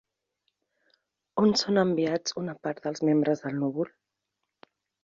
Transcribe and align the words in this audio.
On 1.43 1.53
són 1.63 1.81
enviats 1.83 2.35
una 2.45 2.59
part 2.65 2.83
dels 2.89 3.07
membres 3.13 3.47
del 3.47 3.63
núvol? 3.63 3.97